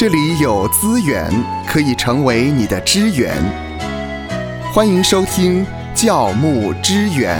[0.00, 1.30] 这里有资源
[1.68, 3.36] 可以成为你的支援。
[4.72, 5.62] 欢迎收听
[5.94, 7.38] 教牧支援。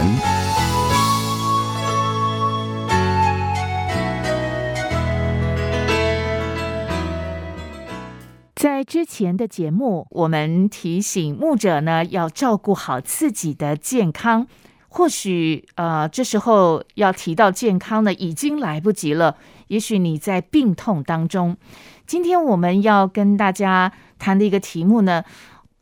[8.53, 14.45] 在之前的节目，我们提醒牧者呢要照顾好自己的健康。
[14.87, 19.37] 或许呃，这时候要提到健康呢，已经来不及了。
[19.69, 21.57] 也许你在病痛当中。
[22.11, 25.23] 今天我们要跟大家谈的一个题目呢，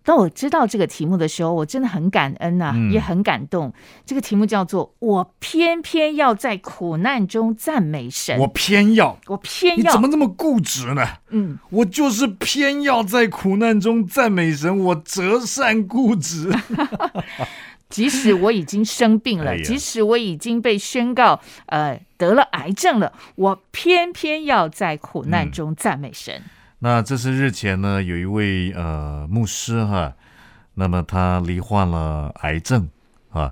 [0.04, 3.74] 当我知道这个题目的时候，我真的很感恩呐，也很感动。
[4.06, 8.38] 这个题目叫做“我偏偏要在苦难中赞美神”。
[8.42, 11.04] 我偏要，我偏要，你怎么这么固执呢？
[11.30, 16.54] 嗯，我就是偏要在苦难中赞美神，我折善固执。
[17.90, 26.42] 即使我已经生病了，即使我已经被宣告呃得了癌症了，我偏偏要在苦难中赞美神。
[26.80, 30.14] 那这是日前呢，有一位呃牧师哈，
[30.76, 32.88] 那么他罹患了癌症
[33.32, 33.52] 啊，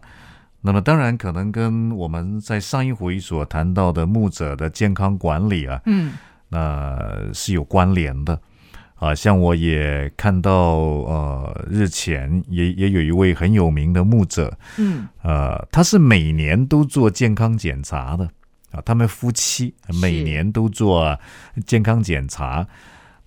[0.62, 6.14] 那么当然可能跟我们在上一回所谈到的牧者的健康管理啊，嗯，
[6.50, 6.98] 那
[7.34, 8.40] 是有关联的。
[9.00, 18.28] 啊，像我也看到，呃，日前也也有一位很有名的牧者，嗯，呃，他是每年都做健康检查的，
[18.72, 21.16] 啊，他们夫妻每年都做
[21.68, 22.68] 健康检查，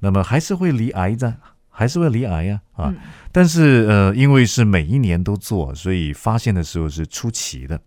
[0.00, 1.36] 那么还是会离癌的，
[1.68, 2.92] 还是会离癌呀，啊，
[3.30, 7.80] 但是呃，因为是每一年都做，所以发现的时候是出奇的，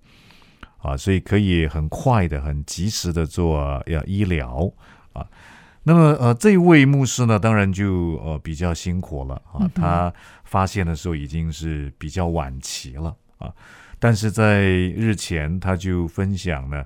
[0.78, 4.72] 啊，所以可以很快的、很及时的做要医疗，
[5.03, 5.03] 啊。
[5.86, 9.70] 那么，呃，这位牧师呢，当然就呃比较辛苦了啊。
[9.76, 10.14] 他
[10.46, 13.52] 发现的时候已经是比较晚期了啊。
[14.00, 16.86] 但是在日前，他就分享呢，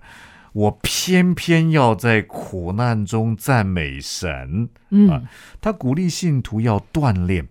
[0.52, 4.70] 我偏偏要在苦难中赞美神
[5.09, 5.22] 啊。
[5.61, 7.48] 他鼓励信徒要锻炼。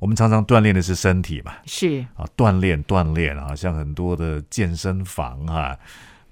[0.00, 5.76] 我们常常锻炼的是身体嘛，是啊，锻炼锻炼啊，像很多的健身房哈。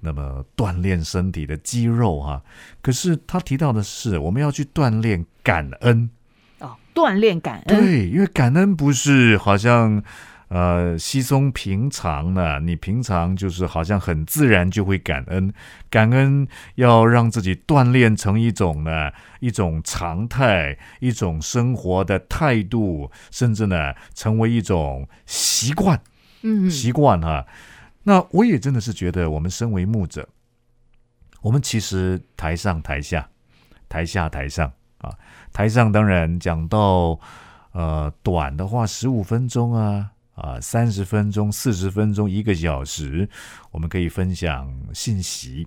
[0.01, 2.43] 那么锻炼身体的肌肉哈，
[2.81, 6.11] 可是他提到的是我们要去锻炼感恩。
[6.59, 7.81] 哦，锻炼感恩。
[7.81, 10.03] 对，因为感恩不是好像
[10.49, 15.53] 呃稀松平常的，你平常就是好像很自然就会感恩，
[15.91, 16.47] 感恩
[16.77, 26.01] 要让自己锻炼成一种呢一种常态，一种生活的态度，甚至呢成为一种习惯，
[26.43, 27.45] 嗯，习惯哈。
[28.09, 30.29] 那我也真的是觉得，我们身为牧者，
[31.41, 33.29] 我们其实台上台下，
[33.89, 35.11] 台下台上啊，
[35.53, 37.19] 台上当然讲到
[37.73, 43.29] 呃短的话，十五分钟啊啊，三十分钟、四十分钟、一个小时，
[43.73, 45.67] 我们可以分享信息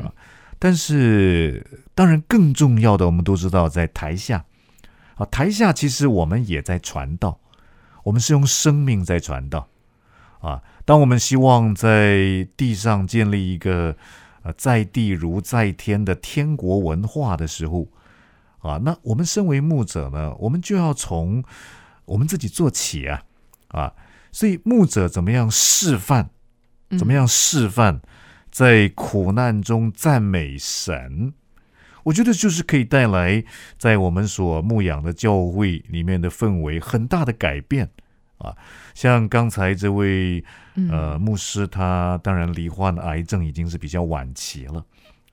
[0.00, 0.14] 啊。
[0.60, 4.44] 但是当然更重要的，我们都知道在台下
[5.16, 7.40] 啊，台下其实我们也在传道，
[8.04, 9.66] 我们是用生命在传道
[10.40, 10.62] 啊。
[10.84, 13.96] 当我们希望在地上建立一个
[14.42, 17.88] 呃在地如在天的天国文化的时候，
[18.58, 21.44] 啊，那我们身为牧者呢，我们就要从
[22.06, 23.22] 我们自己做起啊，
[23.68, 23.94] 啊，
[24.32, 26.30] 所以牧者怎么样示范，
[26.98, 28.00] 怎么样示范，
[28.50, 31.32] 在苦难中赞美神，
[32.02, 33.44] 我觉得就是可以带来
[33.78, 37.90] 在我们所牧养的教会里面的氛围很大的改变。
[38.40, 38.56] 啊，
[38.94, 40.44] 像刚才这位
[40.90, 44.84] 呃牧师，他当然罹患癌症已经是比较晚期了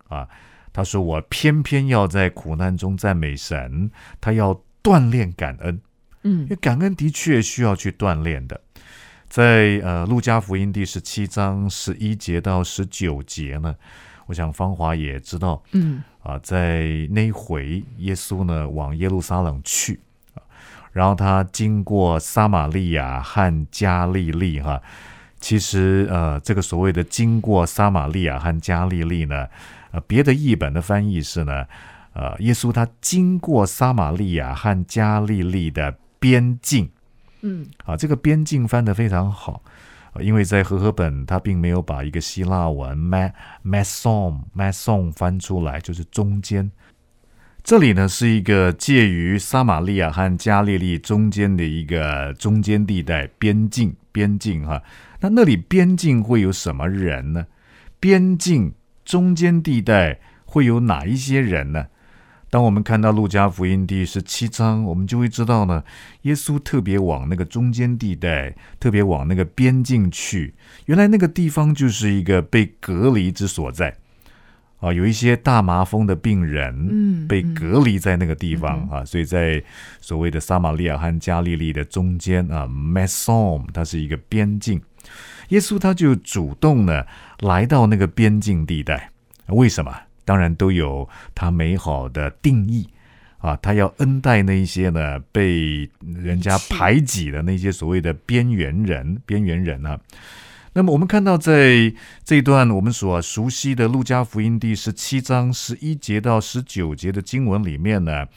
[0.07, 0.27] 啊。
[0.73, 3.89] 他说：“我偏偏要在苦难中赞美神，
[4.21, 5.81] 他要锻炼感恩。
[6.21, 8.61] 嗯，因为感恩的确需要去锻炼的。
[9.27, 13.75] 在呃路加福音第十七章十一节到十九节呢，
[14.27, 19.99] 我想芳华也知道，嗯啊，在那回耶稣呢往耶路撒冷去。”
[20.97, 24.81] 然后他经过撒玛利亚和加利利，哈，
[25.39, 29.45] 其实呃，这个所谓的经过撒玛利亚和加利利呢，
[29.91, 31.67] 呃，别的译本的翻译是呢，
[32.13, 36.89] 呃，耶稣他经过撒玛利亚和加利利的边境，
[37.41, 39.61] 嗯，啊，这个边境翻得非常好，
[40.19, 43.31] 因为在和合本他并没有把一个希腊文 ma
[43.63, 46.71] mason mason 翻出来，就是中间。
[47.67, 54.81] 这里呢是一个介于撒玛利亚和加利利中间的一个中间地带边境边境哈，
[55.19, 57.45] 那那里边境会有什么人呢？
[57.99, 58.73] 边境
[59.03, 61.87] 中间地带会有哪一些人呢？
[62.49, 65.83] 当我们看到路加福音第十七章，我们就会知道呢，
[66.21, 70.55] 耶稣特别往那个中间地带，特别往那个边境去。
[70.85, 73.97] 原来那个地方就是一个被隔离之所在。
[74.79, 79.63] 啊，有一些大麻风的病人，嗯被嗯隔离在那个地方啊，所以在
[79.99, 84.81] 所谓的撒玛利亚和加利利的中间啊 m e s o m 它是一个边境。
[85.49, 87.05] 耶稣他就主动呢
[87.39, 89.09] 来到那个边境地带，
[89.47, 89.93] 为什么？
[90.25, 92.87] 当然都有他美好的定义
[93.37, 99.97] 啊，他要恩待那一些呢被人家排挤的那些所谓的边缘人，边缘人啊。
[100.77, 101.91] 那么我们看到，在
[102.23, 108.27] 这一段我们所熟悉的《路加福音》第十七章十一节到十九节的经文里面呢，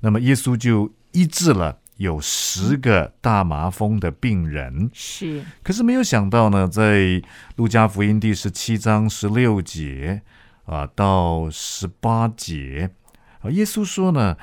[0.00, 4.88] 那么耶稣就医治了有十个大麻风的病人。
[4.94, 7.00] 是，可是没有想到呢，在
[7.56, 10.22] 《路加福音》第十七章十六节
[10.64, 12.92] 啊到十八节
[13.42, 14.34] 啊，耶稣说呢，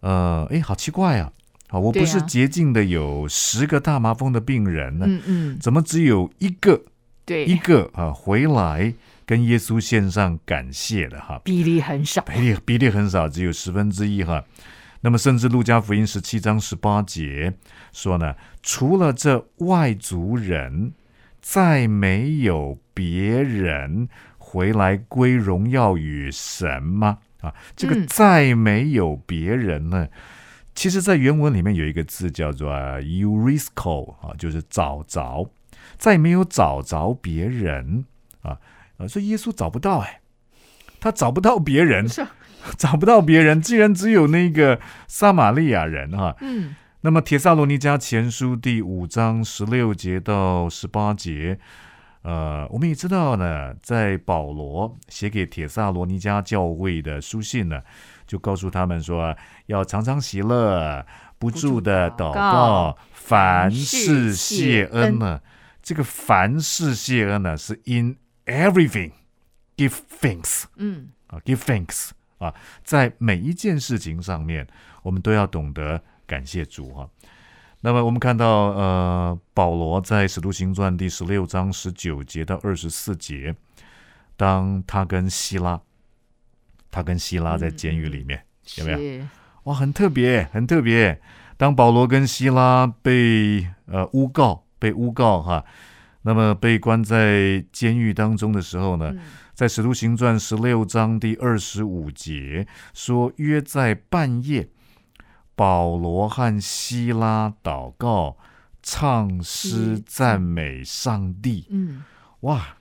[0.00, 1.32] 呃，哎，好奇怪啊！
[1.72, 6.80] 啊，我不是洁净的有十个大麻风的病人呢，嗯嗯，怎么只有一个
[7.24, 8.92] 对一，个啊回来
[9.24, 11.40] 跟耶稣献上感谢的哈？
[11.42, 14.44] 比例很少，比例比例很少，只有十分之一哈。
[15.00, 17.54] 那么，甚至路加福音十七章十八节
[17.90, 20.92] 说呢，除了这外族人，
[21.40, 27.18] 再没有别人回来归荣耀与神吗？
[27.40, 30.06] 啊，这个嗯再没有别人呢？
[30.74, 35.50] 其实，在原文里面有一个字叫做 “eurisco” 啊，就是找着，
[35.98, 38.04] 再没有找着别人
[38.42, 38.58] 啊
[38.96, 40.20] 啊，所以耶稣找不到哎，
[41.00, 42.06] 他找不到别人，
[42.78, 46.74] 找不到别人，既然只有那个撒玛利亚人哈、嗯。
[47.04, 51.58] 那么《铁萨罗尼迦前书》第五章十六节到十八节，
[52.22, 57.82] 呃，我们也知道呢，在保罗写给铁萨罗尼迦教会的书信呢，
[58.32, 59.36] 就告诉他们说，
[59.66, 61.04] 要常常喜乐，
[61.38, 65.38] 不住的祷告告，凡事事谢恩呢。
[65.82, 69.12] 这个凡事谢恩呢，是 in everything
[69.76, 70.62] give thanks。
[70.76, 74.66] 嗯，啊，give thanks 啊，在每一件事情上面，
[75.02, 77.06] 我们都要懂得感谢主哈、
[77.82, 83.54] 那么我们看到，呃，保罗在《使徒行传》第十六章十九节到二十四节，
[84.38, 85.78] 当他跟希拉，
[86.92, 88.40] 他跟希拉在监狱里面，
[88.76, 89.24] 有没有？
[89.64, 91.20] 哇，很特别，很特别。
[91.56, 95.64] 当保罗跟希拉被呃诬告，被诬告哈，
[96.22, 99.20] 那么被关在监狱当中的时候呢，嗯
[99.54, 104.68] 在《使徒行传》十六章第二十五节说，约在半夜，
[105.54, 108.36] 保罗和希拉祷告、
[108.82, 111.66] 唱诗、赞美上帝。
[111.70, 112.02] 嗯
[112.40, 112.76] 哇！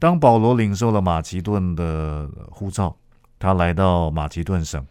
[0.00, 2.96] 当保罗领受了马其顿的呼召，
[3.44, 4.82] 他来到马其顿省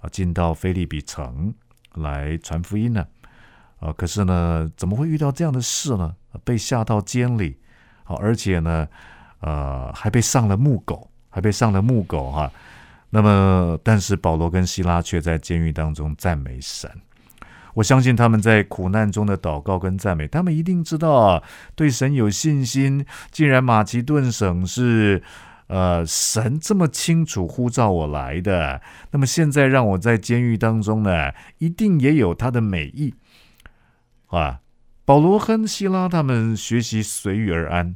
[0.00, 1.52] 啊，进到菲利比城
[1.96, 3.06] 来传福音呢。
[3.78, 6.16] 啊，可是呢，怎么会遇到这样的事呢？
[6.42, 7.58] 被下到监里，
[8.04, 8.88] 好、而且呢，
[9.40, 12.50] 呃，还被上了木狗，还被上了木狗哈、
[13.10, 16.90] 那么，但是保罗跟希拉却在监狱当中赞美神。
[17.74, 21.42] 我相信他们在苦难中的祷告跟赞美，他们一定知道啊，
[21.74, 23.04] 对神有信心。
[23.30, 25.22] 既然马其顿省是
[25.70, 28.82] 呃神这么清楚呼召我来的，
[29.12, 33.14] 那么现在让我在监狱当中呢，一定也有他的美意
[34.26, 34.60] 啊。
[35.04, 37.94] 保罗和希拉他们学习随遇而安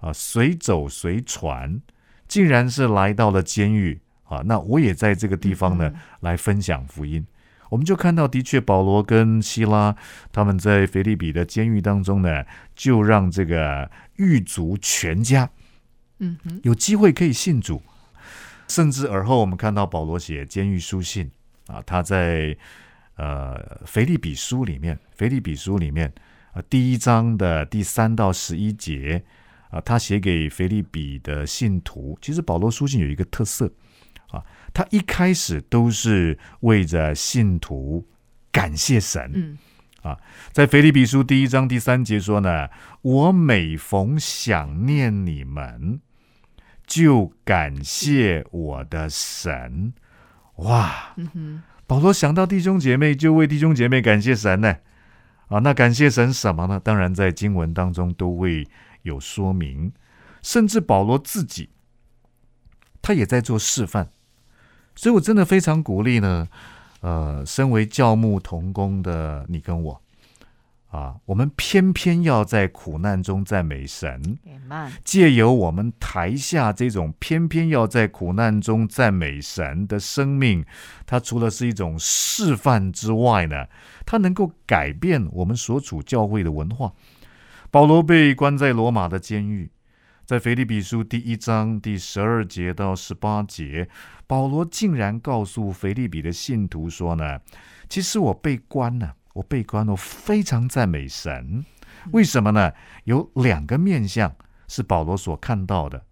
[0.00, 1.80] 啊，随走随传，
[2.28, 4.42] 竟然是来到了监狱啊。
[4.44, 7.26] 那我也在这个地方呢，来分享福音。
[7.70, 9.96] 我们就看到，的确，保罗跟希拉
[10.30, 12.44] 他们在腓利比的监狱当中呢，
[12.74, 15.50] 就让这个狱卒全家
[16.18, 17.82] 嗯哼，有机会可以信主，
[18.68, 21.30] 甚至而后我们看到保罗写监狱书信
[21.66, 22.56] 啊，他在
[23.16, 26.12] 呃腓利比书里面，腓利比书里面
[26.52, 29.22] 啊第一章的第三到十一节
[29.70, 33.70] 啊，他写给腓利比的信徒，其实保罗书信有一个特色
[34.30, 34.42] 啊，
[34.72, 38.06] 他一开始都是为着信徒
[38.50, 39.58] 感谢神，嗯。
[40.52, 42.68] 在腓立比书第一章第三节说呢
[43.02, 46.00] ：“我每逢想念你们，
[46.86, 49.92] 就感谢我的神。”
[50.56, 51.12] 哇！
[51.16, 54.76] 嗯哼，保罗想到弟兄姐妹，就为弟兄姐妹感谢神呢。
[55.48, 56.80] 啊，那感谢神什么呢？
[56.82, 58.66] 当然在经文当中都会
[59.02, 59.92] 有说明，
[60.42, 61.68] 甚至保罗自己，
[63.02, 64.08] 他也在做示范。
[64.94, 66.48] 所以我真的非常鼓励呢，
[67.00, 70.02] 呃，身为教牧同工的你跟我，
[70.96, 74.38] 啊，我们偏偏要在苦难中赞美神，
[75.04, 80.64] 借由我们台下这种偏偏要在苦难中赞美神的生命，
[81.04, 83.66] 它除了是一种示范之外呢，
[84.06, 86.90] 它能够改变我们所处教会的文化。
[87.70, 89.70] 保罗被关在罗马的监狱，
[90.24, 93.86] 在腓立比书第一章第十二节到十八节，
[94.26, 97.38] 保罗竟然告诉腓立比的信徒说呢
[97.86, 101.64] ：“其实我被关了，我被关，我非常赞美神。
[102.12, 102.72] 为什么呢？
[103.04, 104.34] 有两个面相
[104.66, 106.02] 是保罗所看到的。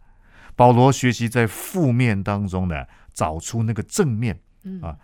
[0.55, 4.39] 保罗学习在负面当中呢，找出那个正面。
[4.83, 4.99] 啊，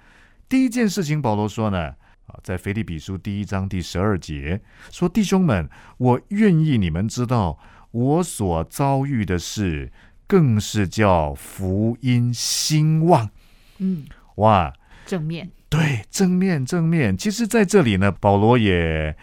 [0.49, 1.95] 第一件事情，保罗说呢。”
[2.31, 4.61] 啊，在腓立比书第一章第十二节
[4.93, 7.59] 说：“弟兄们，我愿意你们知道，
[7.91, 9.91] 我所遭遇的事，
[10.29, 13.29] 更是叫福音兴旺。”
[13.79, 14.73] 嗯，哇，
[15.05, 17.17] 正面对，正面正面。
[17.17, 19.17] 其实，在这里呢，保罗也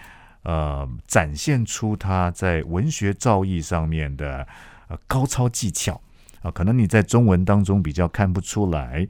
[0.43, 4.47] 呃展现出他在文学造诣上面的
[4.87, 6.01] 呃高超技巧
[6.41, 9.05] 啊，可能你在中文当中比较看不出来。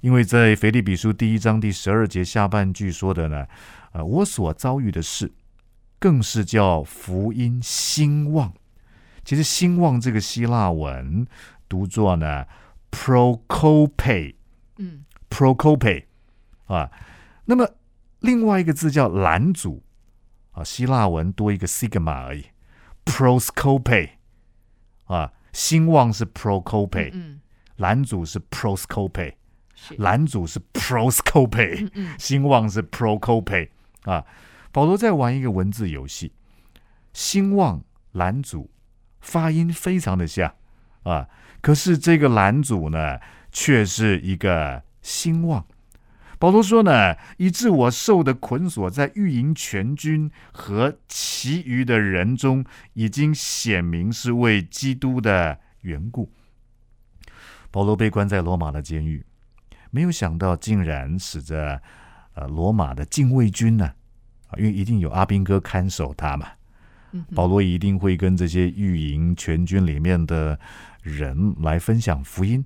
[0.00, 3.46] 因为在腓立比书第一章第十二节下半句说的呢，
[3.92, 5.30] 呃，我所遭遇的事，
[6.00, 8.52] 更是叫福音兴旺。
[9.24, 11.24] 其实“兴旺”这个希腊文
[11.68, 12.46] 读作呢
[12.90, 14.34] “procope”，
[14.78, 16.04] 嗯，“prokope”
[16.74, 16.90] 啊。
[17.44, 17.68] 那么
[18.20, 19.82] 另外一个字叫“拦阻”，
[20.52, 22.46] 啊，希腊文多一个 sigma 而已
[23.04, 24.10] proscope
[25.04, 27.40] 啊，兴旺是 procope，嗯，
[27.76, 29.34] 拦阻是 “proskope”。
[29.82, 33.70] 是拦阻是 proscope，嗯嗯兴旺是 procope
[34.02, 34.26] 啊。
[34.72, 36.34] 保罗在玩一个文字游戏，
[37.14, 38.70] 兴旺拦阻
[39.20, 40.54] 发音非常的像
[41.04, 41.26] 啊，
[41.62, 43.18] 可是这个拦阻呢，
[43.50, 45.64] 却是一个兴旺。
[46.40, 56.32] 保罗说呢，以致我受的捆锁在御营全军和其余的人中，已经显明是为基督的缘故。
[57.70, 59.22] 保罗被关在罗马的监狱。
[59.90, 61.82] 没有想到，竟然使着
[62.32, 63.92] 呃罗马的禁卫军呢，
[64.48, 66.48] 啊，因为一定有阿兵哥看守他嘛，
[67.34, 70.58] 保罗一定会跟这些御营全军里面的
[71.02, 72.64] 人来分享福音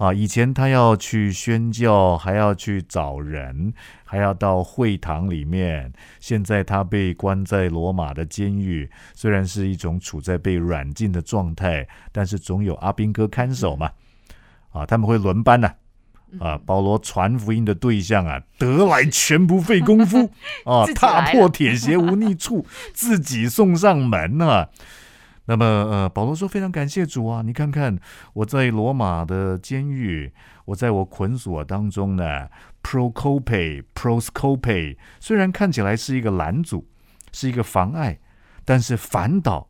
[0.00, 0.12] 啊。
[0.12, 3.72] 以前他要去宣教，还要去找人，
[4.04, 5.92] 还要到会堂里面。
[6.18, 13.90] 现在他被关在罗马的监狱，虽然是一种处在被软禁的状态，但是总有阿兵哥看守嘛，
[14.72, 15.70] 啊，他们会轮班呢。
[16.38, 20.30] 啊，保罗传福音的对象啊，得来全不费功夫
[20.64, 22.64] 啊， 踏破铁鞋无觅处，
[22.94, 24.68] 自己送上门啊。
[25.50, 27.98] 那么，呃，保罗说非常感谢主啊，你看看
[28.34, 30.32] 我在罗马的监狱，
[30.66, 32.48] 我在我捆锁当中呢
[32.84, 36.86] ，procope proscope，虽然看起来是一个拦阻，
[37.32, 38.20] 是一个妨碍，
[38.64, 39.68] 但是反倒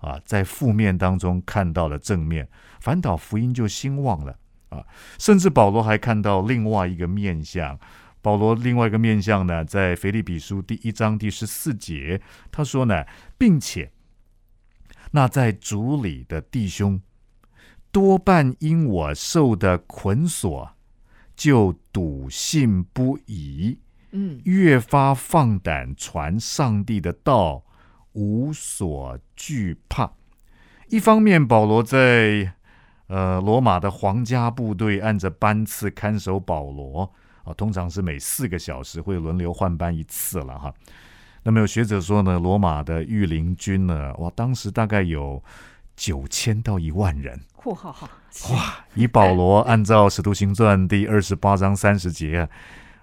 [0.00, 2.46] 啊，在负面当中看到了正面，
[2.78, 4.36] 反倒福音就兴旺了。
[4.68, 4.84] 啊，
[5.18, 7.78] 甚至保罗还看到另外一个面相。
[8.20, 12.20] 保罗另外一个面相呢，在腓立比书第一章第十四节，
[12.50, 13.06] 他说呢，
[13.38, 13.90] 并且
[15.12, 17.00] 那在主里的弟兄，
[17.90, 20.70] 多半因我受的捆锁，
[21.36, 23.78] 就笃信不疑，
[24.12, 27.62] 嗯，越发放胆传上帝的道，
[28.12, 30.12] 无所惧怕。
[30.88, 32.54] 一方面，保罗在
[33.08, 37.12] 呃，罗马的皇家部队按着班次看守保罗
[37.44, 40.72] 啊，通常是每四个小时会轮流换班一次了哈。
[41.42, 45.42] 那么有学者说呢，罗马的御林军呢，哇，当时大概有
[45.96, 47.40] 九千到一万人。
[47.56, 48.08] 嚯，好好
[48.52, 48.84] 哇！
[48.94, 52.48] 以保罗 按照《使徒行传》第二十八章三十节，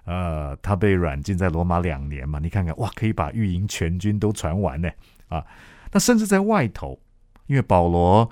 [0.04, 4.90] 呃，他被软禁在罗马两年嘛，你看看哇，可以把御营全军都传完呢
[5.28, 5.44] 啊。
[5.92, 6.98] 那甚至在外头，
[7.46, 8.30] 因为保罗。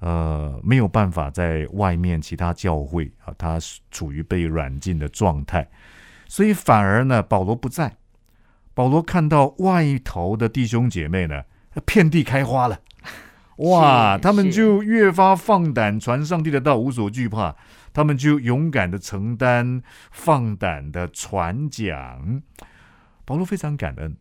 [0.00, 3.58] 呃，没有办法在外面其他教会啊，他
[3.90, 5.68] 处于被软禁的状态，
[6.28, 7.92] 所以反而呢，保罗不在。
[8.78, 11.42] 保罗看到外头的弟兄姐妹呢，
[11.84, 12.78] 遍地开花了，
[13.58, 17.56] 哇，他们就越发放胆传上帝的道，无所惧怕，
[17.92, 19.82] 他们就勇敢的承担，
[20.12, 22.40] 放胆的传讲。
[23.24, 24.16] 保罗非常感恩，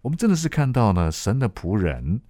[0.00, 2.22] 我们真的是看到呢，神的仆人。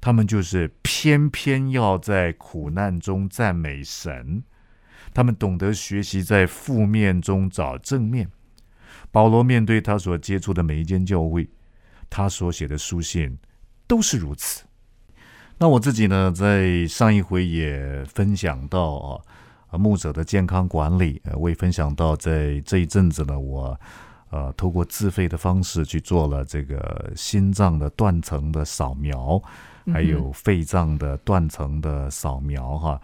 [0.00, 4.44] 他们就是偏偏要在苦难中赞美神，
[5.12, 8.30] 他们懂得学习在负面中找正面。
[9.14, 11.48] 保罗面对他所接触的每一间教会，
[12.10, 13.38] 他所写的书信
[13.86, 14.64] 都是如此。
[15.56, 19.22] 那我自己呢，在上一回也分享到
[19.70, 23.78] 啊，牧者的健康管理，我也分享到在这一阵子呢，我
[24.30, 29.40] 呃透过自费的方式去做了这个心脏的断层的扫描。
[29.92, 32.98] 还有肺脏的断层的扫描哈，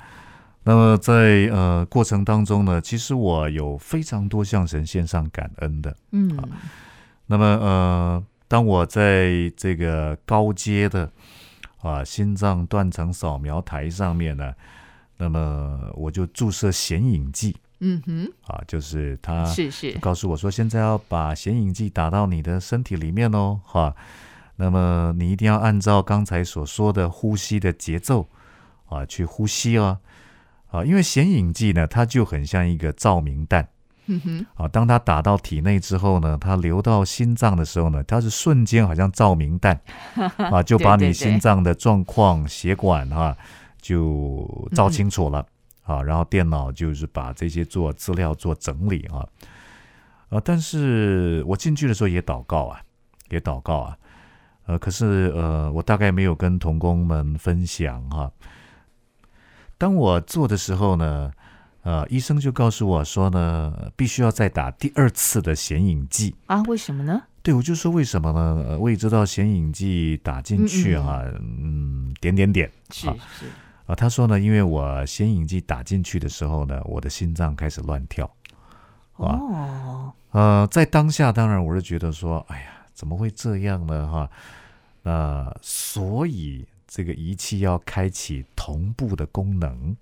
[0.62, 6.36] 那么在呃过程当中呢，其实我有非常多向神献上感恩的，嗯，
[7.26, 11.10] 那么呃，当我在这个高阶的
[11.80, 14.52] 啊心脏断层扫描台上面呢，
[15.16, 17.56] 那么我就注射显影剂。
[17.82, 23.96] 嗯哼，啊，就是他是是，告诉我说，现在要把显影剂打到你的身体里面哦，哈。
[24.56, 28.28] 那么你一定要按照刚才所说的呼吸的节奏
[28.90, 29.98] 啊去呼吸哦，
[30.70, 33.68] 啊，因为显影剂呢，它就很像一个照明弹
[34.06, 34.68] 嗯哼，啊。
[34.68, 39.80] 当它打到体内之后呢，它流到心脏的时候呢，它是瞬间好像照明弹
[40.36, 43.36] 啊，就把你心脏的状况、血管哈、
[43.80, 45.44] 就照清楚了。
[45.82, 49.26] 啊，然后电脑就是把这些做资料做整理啊，
[50.28, 52.80] 呃，但是我进去的时候也祷告啊，
[53.28, 53.98] 也祷告啊，
[54.66, 58.30] 呃，可是呃，我大概没有跟童工们分享哈、
[59.80, 61.32] 当我做的时候呢，
[61.84, 66.34] 呃，医生就告诉我说呢，必须要再打第二次的显影剂。
[66.44, 67.22] 啊，为什么呢？
[67.42, 68.62] 对，我就说为什么呢？
[68.68, 73.46] 呃我也知道显影剂打进去哈、嗯点点点是啊是，
[73.86, 78.26] 啊，他说呢，因为我显影剂打进去的时候呢，我的心脏开始乱跳。
[79.16, 84.06] 啊哦，呃，在当下，当然我是觉得说，哎呀，怎么会这样呢？
[84.06, 84.30] 哈，
[85.02, 89.96] 那所以这个仪器要开启同步的功能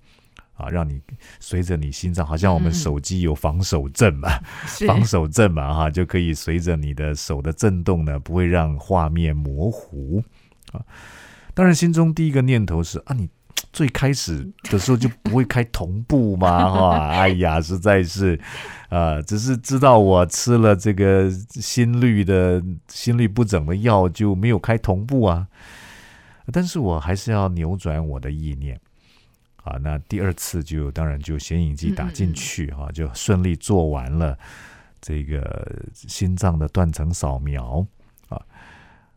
[0.54, 0.98] 啊，让你
[1.38, 10.24] 随着你心脏，好像我们手机有防手震嘛， 是防手震嘛，哈，就可以随着你的手的震动呢，不会让画面模糊
[10.72, 10.80] 啊。
[11.52, 13.28] 当然，心中第一个念头是啊，你
[13.70, 16.70] 最开始的时候就不会开同步吗？
[16.72, 18.40] 哈，哎呀，实在是，
[18.88, 25.46] 呃，只是知道我吃了这个心率的心率不整的药，就没有开同步啊。
[26.52, 28.78] 但是我还是要扭转我的意念。
[29.64, 34.38] 啊，那第二次就当然就显影剂打进去哈、就顺利做完了
[34.98, 37.86] 这个心脏的断层扫描
[38.30, 38.40] 啊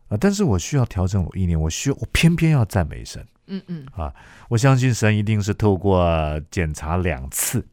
[0.08, 0.18] 啊！
[0.20, 4.12] 但是我需要调整我意念，我需要我偏偏要赞美神，嗯嗯啊，
[4.50, 7.64] 我相信神一定是透过检查两次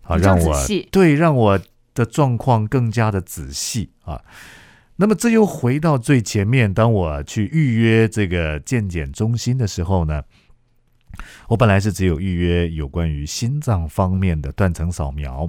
[0.00, 0.56] 啊，让我
[0.90, 1.60] 对让我
[1.92, 4.24] 的状况更加的仔细啊。
[5.00, 10.20] 那么这又回到最前面，当我去预约这个健检中心的时候呢，
[11.46, 15.48] 我本来是只有预约有关于心脏方面的断层扫描，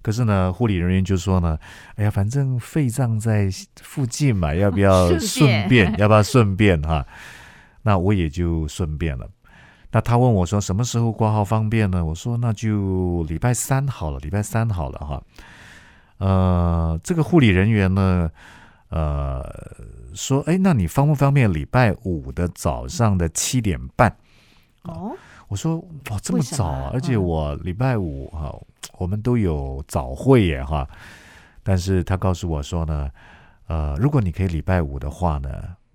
[0.00, 1.58] 可是呢，护理人员就说呢，
[1.96, 3.50] 哎呀，反正肺脏在
[3.82, 5.94] 附近嘛， 要不要顺便？
[6.00, 7.06] 要不要顺便哈？
[7.82, 9.28] 那我也就顺便了。
[9.92, 12.02] 那他问我说什么时候挂号方便呢？
[12.02, 15.22] 我说那就礼拜三好了，礼拜三好了哈。
[16.18, 18.30] 呃，这个护理人员呢，
[18.88, 19.42] 呃，
[20.14, 24.16] 说，哎，那你方不方便礼拜五的早上的七点半？
[24.82, 25.12] 哦，
[25.48, 25.78] 我说
[26.10, 26.90] 哇，这么早啊！
[26.92, 28.54] 而且嗯我礼拜五哈、
[28.98, 30.88] 我们都有早会耶哈。
[31.62, 33.10] 但是他告诉我说呢，
[33.66, 35.50] 呃，如果你可以礼拜五的话呢，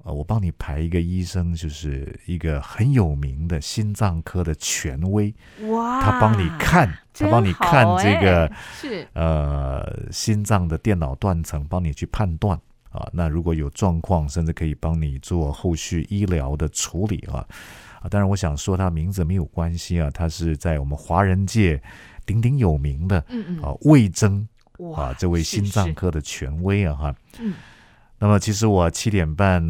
[0.10, 5.32] 呃，我帮你排一个医生，就是一个很有名的心脏科的权威，
[5.68, 13.08] 哇，他帮你看，他帮你看这个哎是呃心脏的电脑断层，帮你去判断啊。
[13.14, 17.46] 那如果有状况，甚至可以帮你做后续医疗的处理啊。
[18.02, 21.80] 啊，当然我想说他名字没有关系啊，他是在我们华人界
[22.26, 24.48] 鼎鼎有名的嗯嗯啊魏征
[24.80, 27.16] 哇啊，这位心脏科的权威啊哈。
[27.38, 27.54] 嗯
[28.22, 29.64] 那么其实我七点半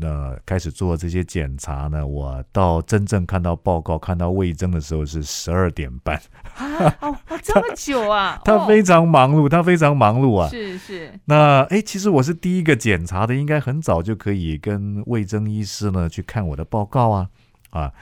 [0.00, 6.16] 呃开始做这些检查呢，我到真正看到报告、看到魏征的时候是十二点半。
[6.54, 10.48] 啊哦哦 这么久啊，他哦非常忙碌，他非常忙碌啊。
[10.48, 17.28] 是是那哎，其实我是第一个检查的，应该很早就可以跟魏征医师呢去看我的报告啊
[17.70, 17.92] 啊。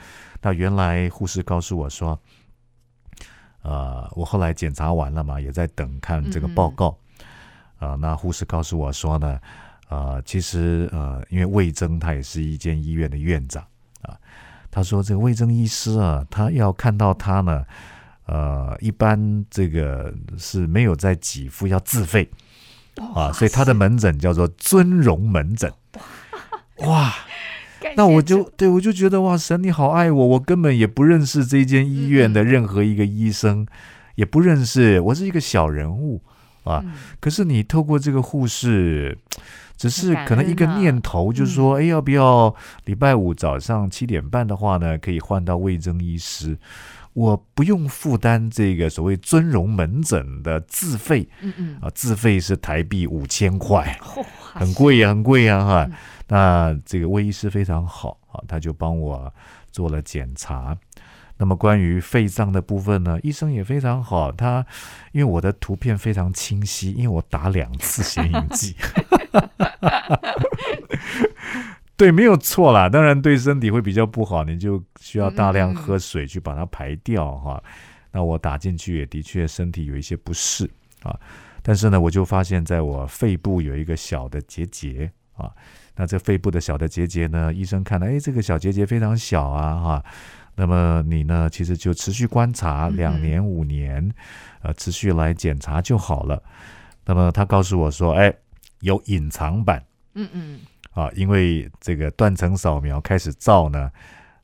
[0.43, 2.19] 那原来护士告诉我说，
[3.63, 6.95] 呃，我后来检查完了嘛，也在等看这个报告
[7.79, 9.39] 啊、那护士告诉我说呢，
[9.89, 13.63] 呃，其实呃，因为魏征他也是一间医院的院长
[14.01, 14.17] 啊，
[14.69, 17.65] 他说这个魏征医师啊，他要看到他呢，
[18.25, 22.29] 呃，一般这个是没有在给付，要自费。
[23.13, 25.71] 啊，所以他的门诊叫做尊荣门诊。
[26.77, 27.13] 哇，
[27.95, 33.67] 那我就对我就觉得哇，神你好爱我，我根本也不认识这间医院的任何一个医生，
[34.15, 36.23] 也不认识，我是一个小人物
[36.67, 36.81] 啊。
[36.85, 39.17] 嗯可是你透过这个护士，
[39.75, 42.53] 只是可能一个念头，就是说，哎，要不要
[42.85, 46.57] 礼拜五早上七点半的话呢，可以换到魏征医师，
[47.13, 53.97] 我不用负担这个所谓尊荣门诊的自费嗯嗯，啊，自费是台币五千块。
[54.53, 55.93] 很贵呀、很贵呀、哈嗯。
[56.29, 59.31] 那这个魏医师非常好啊，他就帮我
[59.71, 60.75] 做了检查。
[61.37, 64.31] 那么关于肺脏的部分呢，医生也非常好。
[64.31, 64.65] 他
[65.11, 68.75] 因为我的图片非常清晰，因为我打两次显影剂，
[71.95, 72.89] 对，没有错啦。
[72.89, 77.63] 当然对身体会比较不好，你就需要大量喝水去把它排掉哈。
[78.11, 80.67] 那我打进去也的确身体有一些不适
[81.03, 81.19] 啊，
[81.61, 85.51] 但是呢，我就发现在我肺部有一个小的结节啊。
[85.95, 90.05] 那这肺部的小的结节呢，医生看了，哎，这个小结节非常小啊哈。
[90.59, 94.11] 那么你呢，其实就持续观察嗯两年、五年，
[94.63, 96.41] 呃，持续来检查就好了。
[97.05, 98.33] 那么他告诉我说，哎，
[98.79, 99.85] 有隐藏版。
[100.15, 100.59] 嗯嗯，
[100.93, 103.91] 啊，因为这个断层扫描开始造呢，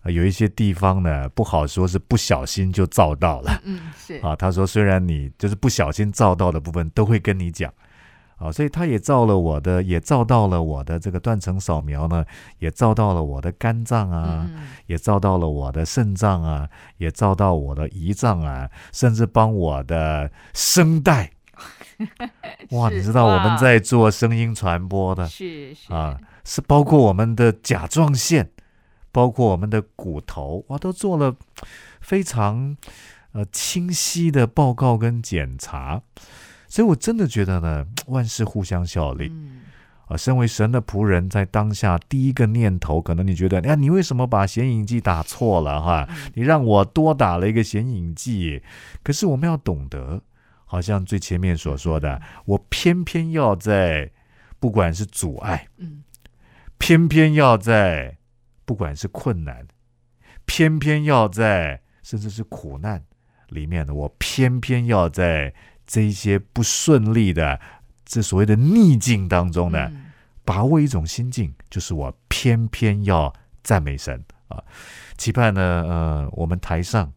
[0.04, 4.36] 呃有一些地方呢不好说是不小心就照到了嗯是啊。
[4.36, 7.74] 他说，虽然你就是不小心照到的部分都会跟你讲
[8.38, 12.26] 啊，所以他也照了我的，也照到了我的这个断层扫描呢，
[12.60, 14.68] 也照到了我的肝脏啊，嗯。
[14.88, 21.32] 也照到了我的肾脏啊，也照到我的胰脏啊，甚至帮我的声带。
[22.72, 25.94] 哇，你知道我们在做声音传播的，是是。
[25.94, 28.50] 啊，是包括我们的甲状腺，
[29.12, 31.36] 包括我们的骨头，哇，都做了
[32.02, 32.76] 非常
[33.32, 36.02] 呃清晰的报告跟检查，
[36.74, 39.62] 所以我真的觉得呢，万事互相效力嗯
[40.08, 40.18] 啊。
[40.18, 46.08] 身为神的仆人，在当下第一个念头，可能你觉得，哎，你为什么把显影剂打错了哈？
[46.10, 48.64] 嗯你让我多打了一个显影剂，
[49.04, 50.20] 可是我们要懂得，
[50.66, 54.10] 好像最前面所说的，我偏偏要在
[54.60, 55.68] 不管是阻碍。
[55.78, 56.04] 嗯
[56.80, 58.18] 偏偏要在
[58.66, 59.68] 不管是困难，
[60.46, 63.04] 偏偏要在甚至是苦难
[63.50, 65.54] 里面呢，我偏偏要在
[65.86, 67.60] 这一些不顺利的
[68.06, 70.12] 这所谓的逆境当中呢，嗯
[70.46, 74.62] 把握一种心境，就是我偏偏要赞美神啊，
[75.18, 77.12] 期盼呢，呃，我们台上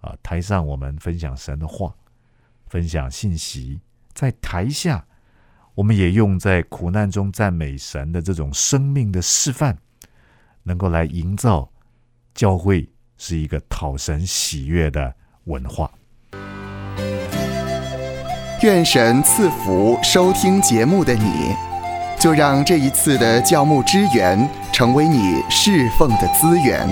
[0.00, 1.94] 啊，台上我们分享神的话，
[2.66, 3.78] 分享信息，
[4.14, 5.06] 在台下，
[5.74, 9.76] 我们也用在苦难中赞美神的这种生命的示范，
[10.62, 11.70] 能够来营造
[12.34, 15.92] 教会是一个讨神喜悦的文化。
[18.62, 21.54] 愿神赐福收听节目的你，
[22.18, 26.88] 就让这一次的教牧支援成为你侍奉的资源。